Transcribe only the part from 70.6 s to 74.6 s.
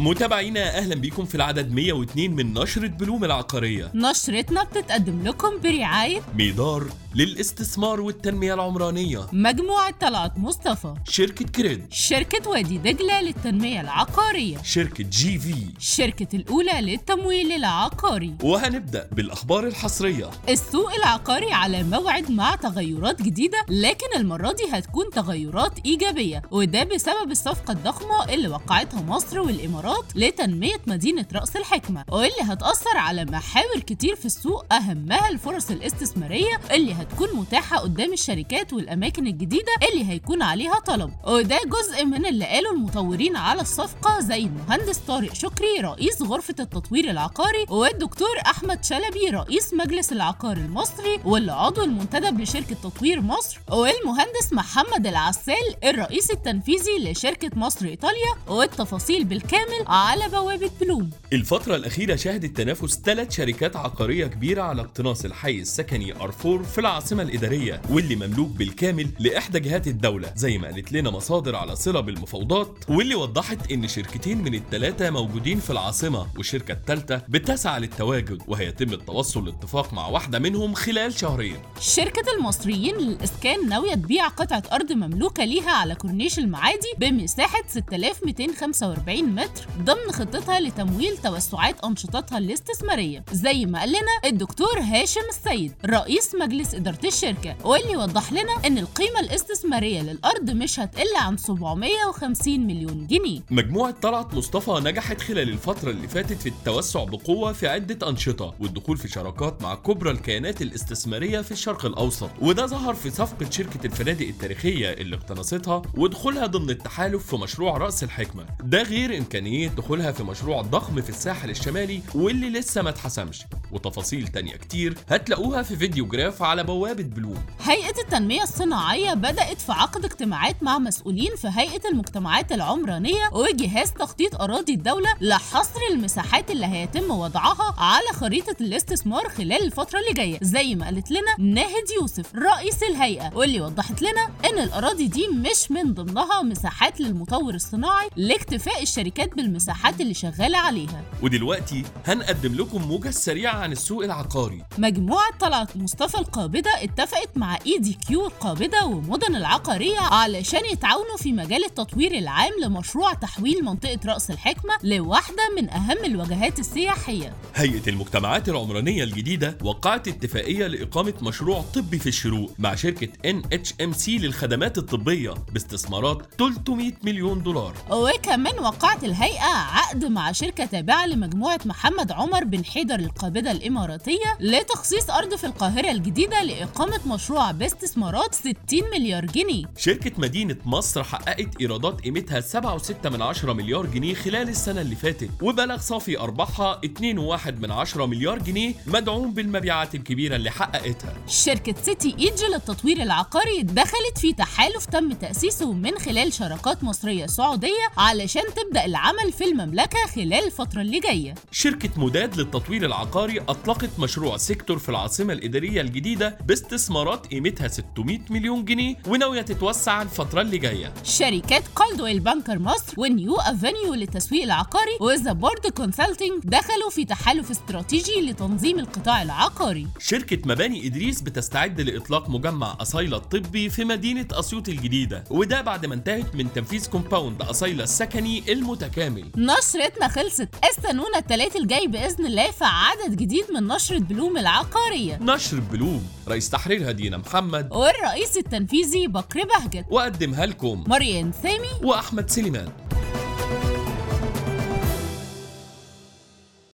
قالت لنا مصادر على صلة بالمفاوضات واللي وضحت إن شركتين من